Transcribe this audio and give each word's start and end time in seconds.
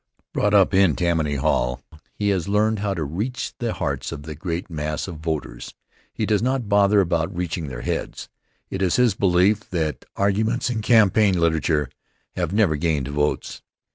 Brought 0.33 0.55
up 0.55 0.73
in 0.73 0.95
Tammany 0.95 1.35
Hall, 1.35 1.79
he 2.15 2.29
has 2.29 2.47
learned 2.49 2.79
how 2.79 2.95
to 2.95 3.03
reach 3.03 3.53
the 3.59 3.73
hearts 3.73 4.11
of 4.11 4.23
the 4.23 4.33
great 4.33 4.67
mass 4.67 5.07
of 5.07 5.17
voters. 5.17 5.75
He 6.11 6.25
does 6.25 6.41
not 6.41 6.67
bother 6.67 7.01
about 7.01 7.37
reaching 7.37 7.67
their 7.67 7.81
heads. 7.81 8.27
It 8.71 8.81
is 8.81 8.95
his 8.95 9.13
belief 9.13 9.69
that 9.69 10.03
arguments 10.15 10.71
and 10.71 10.81
campaign 10.81 11.39
literature 11.39 11.87
have 12.35 12.51
never 12.51 12.77
gained 12.77 13.09
votes. 13.09 13.61